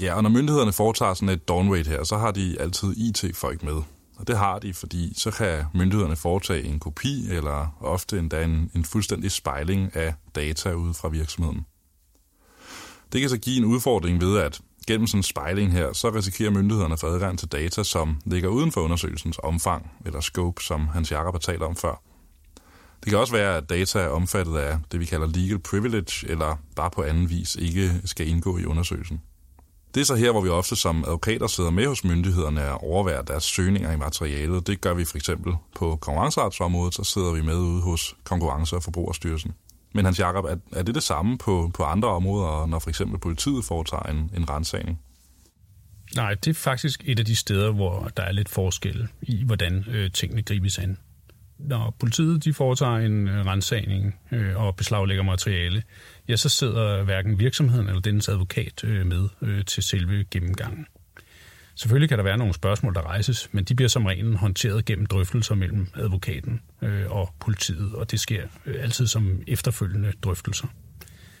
Ja, 0.00 0.14
og 0.14 0.22
når 0.22 0.30
myndighederne 0.30 0.72
foretager 0.72 1.14
sådan 1.14 1.28
et 1.28 1.48
dawn 1.48 1.70
raid 1.72 1.84
her, 1.84 2.04
så 2.04 2.16
har 2.16 2.30
de 2.30 2.56
altid 2.60 2.96
IT-folk 2.96 3.62
med. 3.62 3.82
Og 4.16 4.26
det 4.26 4.38
har 4.38 4.58
de, 4.58 4.74
fordi 4.74 5.12
så 5.16 5.30
kan 5.30 5.64
myndighederne 5.74 6.16
foretage 6.16 6.64
en 6.64 6.78
kopi, 6.78 7.28
eller 7.30 7.76
ofte 7.80 8.18
endda 8.18 8.44
en, 8.44 8.70
en 8.74 8.84
fuldstændig 8.84 9.30
spejling 9.30 9.96
af 9.96 10.14
data 10.34 10.72
ude 10.72 10.94
fra 10.94 11.08
virksomheden. 11.08 11.66
Det 13.12 13.20
kan 13.20 13.30
så 13.30 13.38
give 13.38 13.56
en 13.56 13.64
udfordring 13.64 14.20
ved, 14.20 14.38
at 14.38 14.60
gennem 14.86 15.06
sådan 15.06 15.18
en 15.18 15.22
spejling 15.22 15.72
her, 15.72 15.92
så 15.92 16.10
risikerer 16.10 16.50
myndighederne 16.50 16.92
at 16.92 17.00
få 17.00 17.06
adgang 17.06 17.38
til 17.38 17.48
data, 17.48 17.82
som 17.82 18.20
ligger 18.24 18.48
uden 18.48 18.72
for 18.72 18.80
undersøgelsens 18.80 19.38
omfang, 19.42 19.90
eller 20.06 20.20
scope, 20.20 20.62
som 20.62 20.88
Hans 20.88 21.10
Jakob 21.10 21.34
har 21.34 21.38
talt 21.38 21.62
om 21.62 21.76
før. 21.76 22.02
Det 23.04 23.10
kan 23.10 23.18
også 23.18 23.32
være, 23.32 23.56
at 23.56 23.68
data 23.68 23.98
er 23.98 24.08
omfattet 24.08 24.56
af 24.56 24.78
det, 24.92 25.00
vi 25.00 25.04
kalder 25.04 25.26
legal 25.26 25.58
privilege, 25.58 26.28
eller 26.28 26.56
bare 26.76 26.90
på 26.90 27.02
anden 27.02 27.30
vis 27.30 27.56
ikke 27.56 28.00
skal 28.04 28.28
indgå 28.28 28.58
i 28.58 28.64
undersøgelsen. 28.64 29.20
Det 29.94 30.00
er 30.00 30.04
så 30.04 30.14
her, 30.14 30.30
hvor 30.30 30.40
vi 30.40 30.48
ofte 30.48 30.76
som 30.76 31.04
advokater 31.04 31.46
sidder 31.46 31.70
med 31.70 31.86
hos 31.86 32.04
myndighederne 32.04 32.70
og 32.70 32.84
overværer 32.84 33.22
deres 33.22 33.44
søgninger 33.44 33.92
i 33.92 33.96
materialet. 33.96 34.66
Det 34.66 34.80
gør 34.80 34.94
vi 34.94 35.04
for 35.04 35.16
eksempel 35.16 35.52
på 35.76 35.96
konkurrenceretsområdet, 35.96 36.94
så 36.94 37.04
sidder 37.04 37.32
vi 37.32 37.42
med 37.42 37.56
ude 37.56 37.82
hos 37.82 38.16
Konkurrence- 38.24 38.76
og 38.76 38.82
Forbrugerstyrelsen. 38.82 39.52
Men 39.94 40.04
Hans 40.04 40.18
Jakob, 40.18 40.44
er, 40.44 40.56
er 40.72 40.82
det 40.82 40.94
det 40.94 41.02
samme 41.02 41.38
på, 41.38 41.70
på 41.74 41.82
andre 41.82 42.08
områder, 42.08 42.66
når 42.66 42.78
for 42.78 42.88
eksempel 42.88 43.18
politiet 43.18 43.64
foretager 43.64 44.02
en, 44.02 44.30
en 44.36 44.50
rensagning? 44.50 45.00
Nej, 46.16 46.34
det 46.34 46.50
er 46.50 46.54
faktisk 46.54 47.02
et 47.04 47.18
af 47.18 47.24
de 47.24 47.36
steder, 47.36 47.72
hvor 47.72 48.10
der 48.16 48.22
er 48.22 48.32
lidt 48.32 48.48
forskel 48.48 49.08
i, 49.22 49.44
hvordan 49.44 49.84
øh, 49.88 50.10
tingene 50.10 50.42
gribes 50.42 50.78
an. 50.78 50.98
Når 51.64 51.96
politiet 52.00 52.44
de 52.44 52.52
foretager 52.52 52.96
en 52.96 53.28
øh, 53.28 53.46
rensagning 53.46 54.20
øh, 54.32 54.56
og 54.56 54.76
beslaglægger 54.76 55.22
materiale, 55.24 55.82
ja, 56.28 56.36
så 56.36 56.48
sidder 56.48 57.02
hverken 57.02 57.38
virksomheden 57.38 57.88
eller 57.88 58.00
dennes 58.00 58.28
advokat 58.28 58.84
øh, 58.84 59.06
med 59.06 59.28
øh, 59.42 59.64
til 59.64 59.82
selve 59.82 60.24
gennemgangen. 60.30 60.86
Selvfølgelig 61.74 62.08
kan 62.08 62.18
der 62.18 62.24
være 62.24 62.38
nogle 62.38 62.54
spørgsmål, 62.54 62.94
der 62.94 63.06
rejses, 63.06 63.48
men 63.52 63.64
de 63.64 63.74
bliver 63.74 63.88
som 63.88 64.06
regel 64.06 64.36
håndteret 64.36 64.84
gennem 64.84 65.06
drøftelser 65.06 65.54
mellem 65.54 65.86
advokaten 65.94 66.60
øh, 66.82 67.10
og 67.10 67.34
politiet, 67.40 67.94
og 67.94 68.10
det 68.10 68.20
sker 68.20 68.42
øh, 68.66 68.82
altid 68.82 69.06
som 69.06 69.42
efterfølgende 69.46 70.12
drøftelser. 70.22 70.66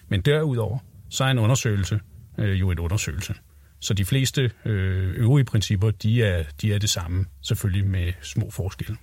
Men 0.08 0.20
derudover, 0.20 0.78
så 1.10 1.24
er 1.24 1.28
en 1.28 1.38
undersøgelse 1.38 2.00
øh, 2.38 2.60
jo 2.60 2.70
et 2.70 2.78
undersøgelse. 2.78 3.34
Så 3.80 3.94
de 3.94 4.04
fleste 4.04 4.50
øh, 4.64 5.14
øvrige 5.16 5.44
principper, 5.44 5.90
de 5.90 6.22
er, 6.22 6.44
de 6.60 6.74
er 6.74 6.78
det 6.78 6.90
samme, 6.90 7.24
selvfølgelig 7.42 7.86
med 7.86 8.12
små 8.22 8.50
forskelle. 8.50 8.96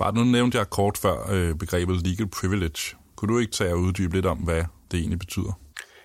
Bare 0.00 0.14
nu 0.14 0.24
nævnte 0.24 0.58
jeg 0.58 0.70
kort 0.70 0.98
før 0.98 1.30
øh, 1.30 1.54
begrebet 1.54 2.06
legal 2.06 2.28
privilege. 2.28 2.96
Kunne 3.16 3.34
du 3.34 3.38
ikke 3.38 3.52
tage 3.52 3.72
og 3.72 3.78
uddybe 3.78 4.14
lidt 4.14 4.26
om, 4.26 4.38
hvad 4.38 4.64
det 4.90 4.98
egentlig 4.98 5.18
betyder? 5.18 5.60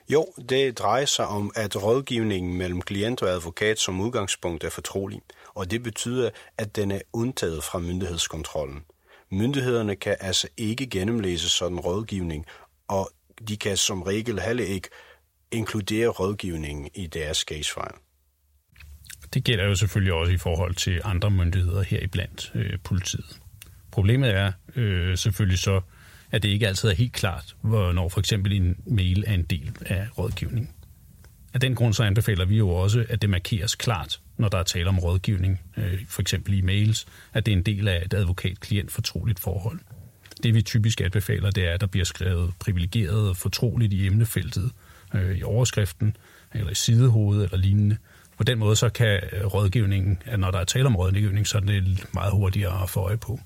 Jo, 0.09 0.25
det 0.49 0.79
drejer 0.79 1.05
sig 1.05 1.27
om, 1.27 1.51
at 1.55 1.83
rådgivningen 1.83 2.57
mellem 2.57 2.81
klient 2.81 3.21
og 3.21 3.29
advokat 3.29 3.79
som 3.79 4.01
udgangspunkt 4.01 4.63
er 4.63 4.69
fortrolig, 4.69 5.21
og 5.53 5.71
det 5.71 5.83
betyder, 5.83 6.29
at 6.57 6.75
den 6.75 6.91
er 6.91 6.99
undtaget 7.13 7.63
fra 7.63 7.79
myndighedskontrollen. 7.79 8.83
Myndighederne 9.31 9.95
kan 9.95 10.15
altså 10.19 10.47
ikke 10.57 10.87
gennemlæse 10.87 11.49
sådan 11.49 11.79
rådgivning, 11.79 12.45
og 12.87 13.09
de 13.47 13.57
kan 13.57 13.77
som 13.77 14.01
regel 14.01 14.39
heller 14.39 14.65
ikke 14.65 14.89
inkludere 15.51 16.07
rådgivningen 16.07 16.89
i 16.95 17.07
deres 17.07 17.37
casefile. 17.37 17.95
Det 19.33 19.43
gælder 19.43 19.65
jo 19.65 19.75
selvfølgelig 19.75 20.13
også 20.13 20.33
i 20.33 20.37
forhold 20.37 20.75
til 20.75 21.01
andre 21.03 21.31
myndigheder 21.31 21.81
heriblandt 21.83 22.51
øh, 22.55 22.79
politiet. 22.83 23.39
Problemet 23.95 24.29
er 24.29 24.51
øh, 24.75 25.17
selvfølgelig 25.17 25.59
så, 25.59 25.81
at 26.31 26.43
det 26.43 26.49
ikke 26.49 26.67
altid 26.67 26.89
er 26.89 26.93
helt 26.93 27.13
klart, 27.13 27.55
hvornår 27.61 28.09
for 28.09 28.19
eksempel 28.19 28.53
en 28.53 28.75
mail 28.85 29.23
er 29.27 29.33
en 29.33 29.43
del 29.43 29.71
af 29.85 30.07
rådgivning. 30.17 30.75
Af 31.53 31.59
den 31.59 31.75
grund 31.75 31.93
så 31.93 32.03
anbefaler 32.03 32.45
vi 32.45 32.57
jo 32.57 32.69
også, 32.69 33.05
at 33.09 33.21
det 33.21 33.29
markeres 33.29 33.75
klart, 33.75 34.19
når 34.37 34.47
der 34.47 34.57
er 34.57 34.63
tale 34.63 34.87
om 34.87 34.99
rådgivning, 34.99 35.61
øh, 35.77 36.05
for 36.09 36.21
eksempel 36.21 36.53
i 36.53 36.61
mails, 36.61 37.05
at 37.33 37.45
det 37.45 37.51
er 37.51 37.57
en 37.57 37.63
del 37.63 37.87
af 37.87 38.01
et 38.05 38.13
advokat-klient 38.13 38.91
fortroligt 38.91 39.39
forhold. 39.39 39.79
Det 40.43 40.53
vi 40.53 40.61
typisk 40.61 41.01
anbefaler, 41.01 41.51
det 41.51 41.67
er, 41.67 41.73
at 41.73 41.81
der 41.81 41.87
bliver 41.87 42.05
skrevet 42.05 42.53
privilegeret 42.59 43.29
og 43.29 43.37
fortroligt 43.37 43.93
i 43.93 44.07
emnefeltet, 44.07 44.71
øh, 45.13 45.37
i 45.37 45.43
overskriften, 45.43 46.17
eller 46.53 46.71
i 46.71 46.75
sidehovedet 46.75 47.43
eller 47.43 47.57
lignende. 47.57 47.97
På 48.37 48.43
den 48.43 48.59
måde 48.59 48.75
så 48.75 48.89
kan 48.89 49.19
rådgivningen, 49.53 50.21
at 50.25 50.39
når 50.39 50.51
der 50.51 50.59
er 50.59 50.63
tale 50.63 50.85
om 50.85 50.95
rådgivning, 50.95 51.47
så 51.47 51.57
er 51.57 51.61
det 51.61 52.05
meget 52.13 52.31
hurtigere 52.31 52.83
at 52.83 52.89
få 52.89 52.99
øje 52.99 53.17
på. 53.17 53.39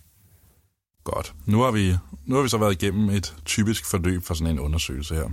Godt. 1.14 1.34
Nu 1.46 1.62
har, 1.62 1.72
vi, 1.72 1.94
nu 2.26 2.36
har 2.36 2.44
vi 2.44 2.50
så 2.50 2.58
været 2.58 2.84
igennem 2.84 3.10
et 3.10 3.36
typisk 3.46 3.86
forløb 3.86 4.24
for 4.24 4.34
sådan 4.34 4.54
en 4.54 4.60
undersøgelse 4.60 5.16
her. 5.16 5.30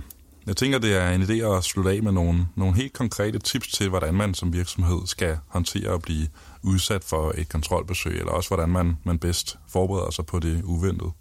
Jeg 0.47 0.57
tænker, 0.57 0.79
det 0.79 0.95
er 0.95 1.09
en 1.09 1.21
idé 1.21 1.57
at 1.57 1.63
slutte 1.63 1.91
af 1.91 2.03
med 2.03 2.11
nogle, 2.11 2.47
nogle 2.55 2.75
helt 2.75 2.93
konkrete 2.93 3.39
tips 3.39 3.67
til, 3.67 3.89
hvordan 3.89 4.13
man 4.13 4.33
som 4.33 4.53
virksomhed 4.53 5.07
skal 5.07 5.37
håndtere 5.47 5.93
at 5.93 6.01
blive 6.01 6.27
udsat 6.63 7.03
for 7.03 7.33
et 7.37 7.49
kontrolbesøg, 7.49 8.19
eller 8.19 8.31
også 8.31 8.49
hvordan 8.49 8.69
man, 8.69 8.97
man 9.03 9.19
bedst 9.19 9.57
forbereder 9.69 10.11
sig 10.11 10.25
på 10.25 10.39
det 10.39 10.63
uventede. 10.63 11.11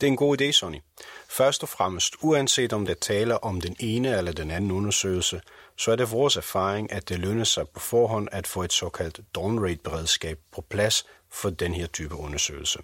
Det 0.00 0.06
er 0.06 0.10
en 0.10 0.16
god 0.16 0.40
idé, 0.40 0.50
Sonny. 0.50 0.78
Først 1.28 1.62
og 1.62 1.68
fremmest, 1.68 2.14
uanset 2.22 2.72
om 2.72 2.86
det 2.86 2.98
taler 2.98 3.34
om 3.34 3.60
den 3.60 3.76
ene 3.80 4.16
eller 4.18 4.32
den 4.32 4.50
anden 4.50 4.70
undersøgelse, 4.70 5.40
så 5.78 5.92
er 5.92 5.96
det 5.96 6.12
vores 6.12 6.36
erfaring, 6.36 6.92
at 6.92 7.08
det 7.08 7.18
lønner 7.18 7.44
sig 7.44 7.68
på 7.68 7.80
forhånd 7.80 8.28
at 8.32 8.46
få 8.46 8.62
et 8.62 8.72
såkaldt 8.72 9.20
dawn 9.34 9.64
rate 9.64 9.80
beredskab 9.84 10.38
på 10.54 10.64
plads 10.70 11.06
for 11.32 11.50
den 11.50 11.74
her 11.74 11.86
type 11.86 12.14
undersøgelse. 12.14 12.78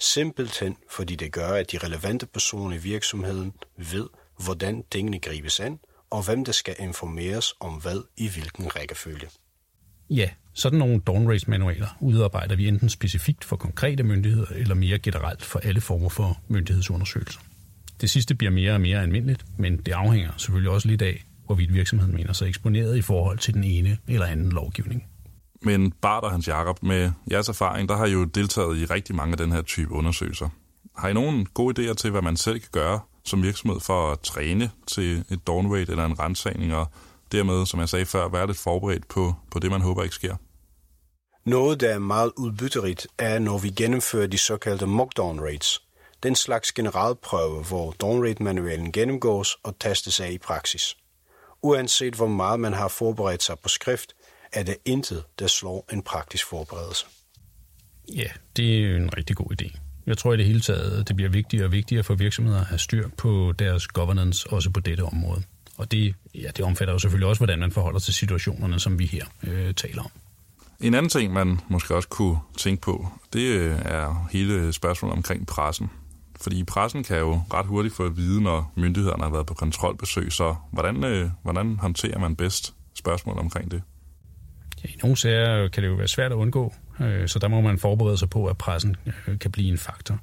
Simpelthen 0.00 0.76
fordi 0.90 1.16
det 1.16 1.32
gør, 1.32 1.48
at 1.48 1.72
de 1.72 1.78
relevante 1.78 2.26
personer 2.26 2.76
i 2.76 2.78
virksomheden 2.78 3.52
ved, 3.76 4.06
hvordan 4.44 4.84
tingene 4.90 5.20
gribes 5.20 5.60
an, 5.60 5.78
og 6.10 6.24
hvem 6.24 6.44
der 6.44 6.52
skal 6.52 6.74
informeres 6.78 7.54
om 7.60 7.72
hvad 7.74 8.02
i 8.16 8.28
hvilken 8.28 8.76
rækkefølge. 8.76 9.28
Ja, 10.10 10.30
sådan 10.54 10.78
nogle 10.78 11.00
dawn 11.06 11.30
race 11.30 11.50
manualer 11.50 11.96
udarbejder 12.00 12.56
vi 12.56 12.68
enten 12.68 12.88
specifikt 12.88 13.44
for 13.44 13.56
konkrete 13.56 14.02
myndigheder 14.02 14.46
eller 14.50 14.74
mere 14.74 14.98
generelt 14.98 15.44
for 15.44 15.58
alle 15.58 15.80
former 15.80 16.08
for 16.08 16.40
myndighedsundersøgelser. 16.48 17.40
Det 18.00 18.10
sidste 18.10 18.34
bliver 18.34 18.50
mere 18.50 18.72
og 18.72 18.80
mere 18.80 19.02
almindeligt, 19.02 19.44
men 19.58 19.76
det 19.76 19.92
afhænger 19.92 20.32
selvfølgelig 20.36 20.70
også 20.70 20.88
lidt 20.88 21.02
af, 21.02 21.24
hvorvidt 21.46 21.74
virksomheden 21.74 22.14
mener 22.14 22.32
sig 22.32 22.48
eksponeret 22.48 22.96
i 22.96 23.02
forhold 23.02 23.38
til 23.38 23.54
den 23.54 23.64
ene 23.64 23.98
eller 24.08 24.26
anden 24.26 24.52
lovgivning. 24.52 25.06
Men 25.64 25.92
Bart 25.92 26.24
og 26.24 26.30
Hans 26.30 26.48
Jakob, 26.48 26.82
med 26.82 27.12
jeres 27.30 27.48
erfaring, 27.48 27.88
der 27.88 27.96
har 27.96 28.06
jo 28.06 28.24
deltaget 28.24 28.76
i 28.76 28.84
rigtig 28.84 29.14
mange 29.14 29.32
af 29.32 29.38
den 29.38 29.52
her 29.52 29.62
type 29.62 29.92
undersøgelser. 29.92 30.48
Har 30.96 31.08
I 31.08 31.12
nogen 31.12 31.46
gode 31.54 31.90
idéer 31.90 31.94
til, 31.94 32.10
hvad 32.10 32.22
man 32.22 32.36
selv 32.36 32.60
kan 32.60 32.68
gøre 32.72 33.00
som 33.24 33.42
virksomhed 33.42 33.80
for 33.80 34.12
at 34.12 34.20
træne 34.20 34.70
til 34.86 35.24
et 35.30 35.46
dawnweight 35.46 35.90
eller 35.90 36.04
en 36.04 36.18
rensagning, 36.18 36.74
og 36.74 36.86
dermed, 37.32 37.66
som 37.66 37.80
jeg 37.80 37.88
sagde 37.88 38.06
før, 38.06 38.28
være 38.28 38.46
lidt 38.46 38.58
forberedt 38.58 39.08
på, 39.08 39.34
på 39.50 39.58
det, 39.58 39.70
man 39.70 39.80
håber 39.80 40.02
ikke 40.02 40.14
sker? 40.14 40.36
Noget, 41.46 41.80
der 41.80 41.90
er 41.90 41.98
meget 41.98 42.32
udbytterigt, 42.36 43.06
er, 43.18 43.38
når 43.38 43.58
vi 43.58 43.70
gennemfører 43.70 44.26
de 44.26 44.38
såkaldte 44.38 44.86
mock-down 44.86 45.40
rates. 45.40 45.82
Den 46.22 46.34
slags 46.34 46.72
generalprøve, 46.72 47.64
hvor 47.64 47.94
dawn 48.00 48.26
rate 48.28 48.42
manualen 48.42 48.92
gennemgås 48.92 49.56
og 49.62 49.78
testes 49.80 50.20
af 50.20 50.30
i 50.30 50.38
praksis. 50.38 50.96
Uanset 51.62 52.14
hvor 52.14 52.26
meget 52.26 52.60
man 52.60 52.72
har 52.72 52.88
forberedt 52.88 53.42
sig 53.42 53.58
på 53.58 53.68
skrift, 53.68 54.14
er 54.54 54.62
der 54.62 54.74
intet, 54.84 55.24
der 55.38 55.46
slår 55.46 55.88
en 55.92 56.02
praktisk 56.02 56.46
forberedelse. 56.46 57.06
Ja, 58.14 58.28
det 58.56 58.84
er 58.84 58.96
en 58.96 59.16
rigtig 59.16 59.36
god 59.36 59.62
idé. 59.62 59.78
Jeg 60.06 60.18
tror 60.18 60.34
i 60.34 60.36
det 60.36 60.46
hele 60.46 60.60
taget, 60.60 61.08
det 61.08 61.16
bliver 61.16 61.30
vigtigere 61.30 61.66
og 61.66 61.72
vigtigere 61.72 62.04
for 62.04 62.14
virksomheder 62.14 62.60
at 62.60 62.66
have 62.66 62.78
styr 62.78 63.08
på 63.08 63.52
deres 63.58 63.86
governance 63.86 64.50
også 64.50 64.70
på 64.70 64.80
dette 64.80 65.02
område. 65.02 65.42
Og 65.76 65.92
det, 65.92 66.14
ja, 66.34 66.48
det 66.56 66.60
omfatter 66.60 66.92
jo 66.94 66.98
selvfølgelig 66.98 67.28
også, 67.28 67.40
hvordan 67.40 67.58
man 67.58 67.72
forholder 67.72 67.98
til 67.98 68.14
situationerne, 68.14 68.80
som 68.80 68.98
vi 68.98 69.06
her 69.06 69.24
øh, 69.42 69.74
taler 69.74 70.02
om. 70.02 70.10
En 70.80 70.94
anden 70.94 71.10
ting, 71.10 71.32
man 71.32 71.60
måske 71.68 71.94
også 71.94 72.08
kunne 72.08 72.38
tænke 72.58 72.82
på, 72.82 73.08
det 73.32 73.40
øh, 73.40 73.78
er 73.84 74.28
hele 74.32 74.72
spørgsmålet 74.72 75.16
omkring 75.16 75.46
pressen. 75.46 75.90
Fordi 76.40 76.64
pressen 76.64 77.04
kan 77.04 77.18
jo 77.18 77.42
ret 77.54 77.66
hurtigt 77.66 77.94
få 77.94 78.06
at 78.06 78.16
vide, 78.16 78.42
når 78.42 78.72
myndighederne 78.76 79.22
har 79.22 79.30
været 79.30 79.46
på 79.46 79.54
kontrolbesøg, 79.54 80.32
så 80.32 80.54
hvordan, 80.72 81.04
øh, 81.04 81.30
hvordan 81.42 81.76
håndterer 81.78 82.18
man 82.18 82.36
bedst 82.36 82.74
spørgsmål 82.94 83.38
omkring 83.38 83.70
det? 83.70 83.82
I 84.84 84.96
nogle 85.02 85.16
sager 85.16 85.62
øh, 85.62 85.70
kan 85.70 85.82
det 85.82 85.88
jo 85.88 85.94
være 85.94 86.08
svært 86.08 86.32
at 86.32 86.36
undgå, 86.36 86.74
øh, 87.00 87.28
så 87.28 87.38
der 87.38 87.48
må 87.48 87.60
man 87.60 87.78
forberede 87.78 88.18
sig 88.18 88.30
på, 88.30 88.46
at 88.46 88.58
pressen 88.58 88.96
øh, 89.06 89.38
kan 89.38 89.52
blive 89.52 89.68
en 89.68 89.78
faktor. 89.78 90.14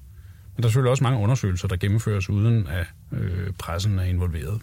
Men 0.56 0.63
der 0.63 0.68
er 0.68 0.70
selvfølgelig 0.70 0.91
også 0.91 1.03
mange 1.03 1.20
undersøgelser, 1.20 1.68
der 1.68 1.75
gennemføres 1.75 2.30
uden 2.30 2.68
at 2.68 2.86
øh, 3.12 3.53
pressen 3.60 4.00
er 4.00 4.03
involveret. 4.03 4.62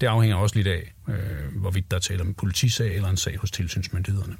Det 0.00 0.06
afhænger 0.06 0.36
også 0.36 0.56
lidt 0.56 0.66
af, 0.66 0.94
øh, 1.08 1.60
hvorvidt 1.60 1.90
der 1.90 1.98
taler 1.98 2.20
om 2.20 2.28
en 2.28 2.34
politisag 2.34 2.94
eller 2.94 3.08
en 3.08 3.16
sag 3.16 3.36
hos 3.36 3.50
tilsynsmyndighederne. 3.50 4.36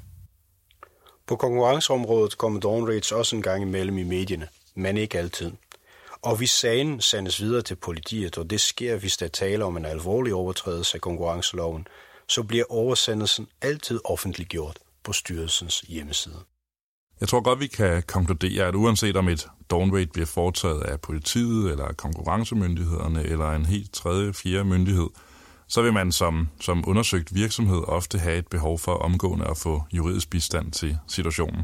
På 1.27 1.35
konkurrenceområdet 1.35 2.37
kommer 2.37 2.59
dawn 2.59 2.87
rates 2.87 3.11
også 3.11 3.35
en 3.35 3.41
gang 3.41 3.63
imellem 3.63 3.97
i 3.97 4.03
medierne, 4.03 4.47
men 4.75 4.97
ikke 4.97 5.17
altid. 5.17 5.51
Og 6.21 6.35
hvis 6.37 6.49
sagen 6.49 7.01
sendes 7.01 7.41
videre 7.41 7.61
til 7.61 7.75
politiet, 7.75 8.37
og 8.37 8.49
det 8.49 8.61
sker, 8.61 8.97
hvis 8.97 9.17
der 9.17 9.27
taler 9.27 9.65
om 9.65 9.77
en 9.77 9.85
alvorlig 9.85 10.33
overtrædelse 10.33 10.95
af 10.95 11.01
konkurrenceloven, 11.01 11.87
så 12.27 12.43
bliver 12.43 12.63
oversendelsen 12.69 13.47
altid 13.61 13.99
offentliggjort 14.05 14.77
på 15.07 15.13
styrelsens 15.13 15.79
hjemmeside. 15.79 16.39
Jeg 17.19 17.29
tror 17.29 17.41
godt, 17.41 17.59
vi 17.59 17.67
kan 17.67 18.03
konkludere, 18.03 18.65
at 18.65 18.75
uanset 18.75 19.15
om 19.15 19.27
et 19.29 19.47
downrate 19.71 20.07
bliver 20.13 20.25
foretaget 20.25 20.81
af 20.81 21.01
politiet, 21.01 21.71
eller 21.71 21.93
konkurrencemyndighederne, 21.93 23.23
eller 23.23 23.51
en 23.51 23.65
helt 23.65 23.93
tredje, 23.93 24.33
fjerde 24.33 24.63
myndighed, 24.63 25.09
så 25.67 25.81
vil 25.81 25.93
man 25.93 26.11
som, 26.11 26.49
som 26.61 26.83
undersøgt 26.87 27.35
virksomhed 27.35 27.83
ofte 27.87 28.19
have 28.19 28.37
et 28.37 28.47
behov 28.47 28.79
for 28.79 28.93
omgående 28.93 29.45
at 29.45 29.57
få 29.57 29.83
juridisk 29.93 30.29
bistand 30.29 30.71
til 30.71 30.97
situationen. 31.07 31.63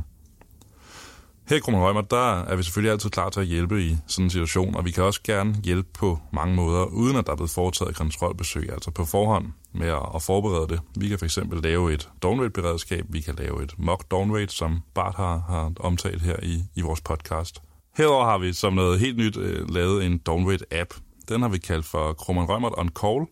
Her 1.50 1.56
i 1.56 1.60
Krummerhøjmer, 1.60 2.02
der 2.02 2.44
er 2.44 2.56
vi 2.56 2.64
selvfølgelig 2.64 2.92
altid 2.92 3.10
klar 3.10 3.30
til 3.30 3.40
at 3.40 3.46
hjælpe 3.46 3.84
i 3.84 3.98
sådan 4.08 4.26
en 4.26 4.30
situation, 4.30 4.76
og 4.76 4.86
vi 4.86 4.92
kan 4.92 5.04
også 5.04 5.20
gerne 5.24 5.56
hjælpe 5.64 5.90
på 5.94 6.20
mange 6.34 6.56
måder, 6.56 6.86
uden 6.86 7.18
at 7.18 7.26
der 7.26 7.32
er 7.32 7.36
blevet 7.36 7.52
foretaget 7.52 7.96
kontrolbesøg, 7.96 8.70
altså 8.72 8.92
på 8.92 9.06
forhånd 9.06 9.46
med 9.74 9.88
at 10.16 10.22
forberede 10.22 10.68
det. 10.68 10.80
Vi 10.96 11.08
kan 11.08 11.20
fx 11.20 11.38
lave 11.64 11.94
et 11.94 12.10
downrate-beredskab, 12.22 13.06
vi 13.10 13.22
kan 13.22 13.36
lave 13.36 13.64
et 13.64 13.74
mock 13.78 14.12
downrate, 14.12 14.54
som 14.54 14.80
Bart 14.94 15.16
har, 15.16 15.44
har 15.48 15.72
omtalt 15.80 16.22
her 16.22 16.36
i, 16.44 16.64
i 16.76 16.82
vores 16.82 17.02
podcast. 17.02 17.62
Herover 17.98 18.26
har 18.26 18.38
vi 18.38 18.54
som 18.54 18.74
noget 18.74 19.00
helt 19.00 19.18
nyt 19.18 19.38
øh, 19.38 19.70
lavet 19.70 20.06
en 20.06 20.22
downrate-app. 20.30 21.00
Den 21.30 21.42
har 21.42 21.50
vi 21.50 21.58
kaldt 21.58 21.86
for 21.86 22.14
Krummerhøjmer 22.14 22.80
on 22.80 22.90
Call, 22.90 23.26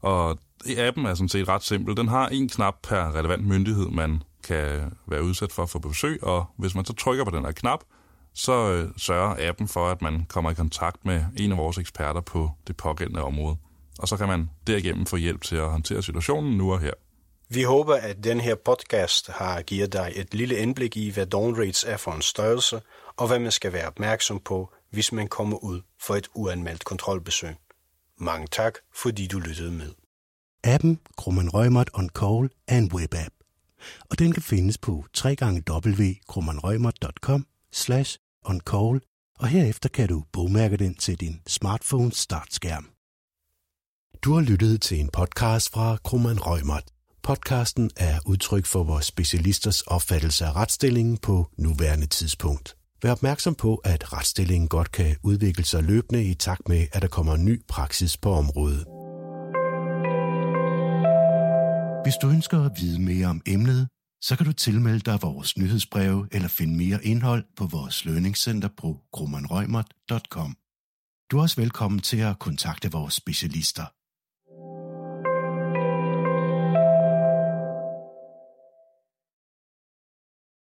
og 0.00 0.38
appen 0.78 1.06
er 1.06 1.14
sådan 1.14 1.28
set 1.28 1.48
ret 1.48 1.62
simpel. 1.62 1.96
Den 1.96 2.08
har 2.08 2.28
en 2.28 2.48
knap 2.48 2.74
per 2.82 3.14
relevant 3.14 3.46
myndighed, 3.46 3.86
man 3.86 4.22
kan 4.48 4.92
være 5.06 5.22
udsat 5.22 5.52
for 5.52 5.62
at 5.62 5.70
få 5.70 5.78
besøg, 5.78 6.24
og 6.24 6.46
hvis 6.56 6.74
man 6.74 6.84
så 6.84 6.92
trykker 6.92 7.24
på 7.24 7.30
den 7.30 7.44
her 7.44 7.52
knap, 7.52 7.80
så 8.34 8.72
øh, 8.72 8.90
sørger 8.96 9.48
appen 9.48 9.68
for, 9.68 9.88
at 9.88 10.02
man 10.02 10.26
kommer 10.28 10.50
i 10.50 10.54
kontakt 10.54 11.04
med 11.04 11.24
en 11.36 11.52
af 11.52 11.58
vores 11.58 11.78
eksperter 11.78 12.20
på 12.20 12.50
det 12.66 12.76
pågældende 12.76 13.22
område. 13.22 13.56
Og 13.98 14.08
så 14.08 14.16
kan 14.16 14.28
man 14.28 14.50
derigennem 14.66 15.06
få 15.06 15.16
hjælp 15.16 15.42
til 15.42 15.56
at 15.56 15.70
håndtere 15.70 16.02
situationen 16.02 16.58
nu 16.58 16.72
og 16.72 16.80
her. 16.80 16.92
Vi 17.48 17.62
håber, 17.62 17.94
at 17.94 18.24
den 18.24 18.40
her 18.40 18.54
podcast 18.54 19.28
har 19.28 19.62
givet 19.62 19.92
dig 19.92 20.12
et 20.14 20.34
lille 20.34 20.56
indblik 20.56 20.96
i, 20.96 21.10
hvad 21.10 21.26
dawn 21.26 21.58
rates 21.58 21.84
er 21.84 21.96
for 21.96 22.12
en 22.12 22.22
størrelse, 22.22 22.80
og 23.16 23.26
hvad 23.26 23.38
man 23.38 23.52
skal 23.52 23.72
være 23.72 23.86
opmærksom 23.86 24.40
på, 24.40 24.72
hvis 24.90 25.12
man 25.12 25.28
kommer 25.28 25.56
ud 25.64 25.80
for 26.00 26.14
et 26.14 26.28
uanmeldt 26.34 26.84
kontrolbesøg. 26.84 27.54
Mange 28.18 28.46
tak, 28.46 28.74
fordi 28.94 29.26
du 29.26 29.38
lyttede 29.38 29.72
med. 29.72 29.92
Appen 30.64 31.00
Grumman 31.16 31.54
Rømert 31.54 31.90
On 31.94 32.08
Call 32.08 32.50
er 32.68 32.78
en 32.78 32.90
webapp 32.94 33.37
og 34.10 34.18
den 34.18 34.32
kan 34.32 34.42
findes 34.42 34.78
på 34.78 35.04
www.krummanrømer.com 35.24 37.46
slash 37.72 38.18
oncall, 38.44 39.00
og 39.38 39.48
herefter 39.48 39.88
kan 39.88 40.08
du 40.08 40.24
bogmærke 40.32 40.76
den 40.76 40.94
til 40.94 41.20
din 41.20 41.40
smartphone 41.46 42.12
startskærm. 42.12 42.88
Du 44.22 44.34
har 44.34 44.40
lyttet 44.40 44.82
til 44.82 45.00
en 45.00 45.08
podcast 45.08 45.72
fra 45.72 45.96
Krummeren 46.04 46.40
Rømert. 46.40 46.84
Podcasten 47.22 47.90
er 47.96 48.18
udtryk 48.26 48.66
for 48.66 48.84
vores 48.84 49.06
specialisters 49.06 49.82
opfattelse 49.82 50.44
af 50.44 50.56
retsstillingen 50.56 51.18
på 51.18 51.50
nuværende 51.58 52.06
tidspunkt. 52.06 52.76
Vær 53.02 53.12
opmærksom 53.12 53.54
på, 53.54 53.74
at 53.74 54.12
retsstillingen 54.12 54.68
godt 54.68 54.92
kan 54.92 55.16
udvikle 55.22 55.64
sig 55.64 55.82
løbende 55.82 56.24
i 56.24 56.34
takt 56.34 56.68
med, 56.68 56.86
at 56.92 57.02
der 57.02 57.08
kommer 57.08 57.36
ny 57.36 57.62
praksis 57.68 58.16
på 58.16 58.32
området. 58.32 58.97
Hvis 62.04 62.16
du 62.22 62.28
ønsker 62.30 62.58
at 62.64 62.72
vide 62.80 63.02
mere 63.02 63.26
om 63.26 63.42
emnet, 63.46 63.88
så 64.22 64.36
kan 64.36 64.46
du 64.46 64.52
tilmelde 64.52 65.00
dig 65.00 65.18
vores 65.22 65.58
nyhedsbreve 65.58 66.28
eller 66.32 66.48
finde 66.48 66.76
mere 66.76 67.04
indhold 67.04 67.44
på 67.56 67.66
vores 67.66 68.04
lønningscenter 68.04 68.68
på 68.76 69.00
grummanrøgmert.com. 69.12 70.56
Du 71.30 71.38
er 71.38 71.42
også 71.42 71.60
velkommen 71.60 72.00
til 72.00 72.16
at 72.16 72.38
kontakte 72.38 72.92
vores 72.92 73.14
specialister. 73.14 73.86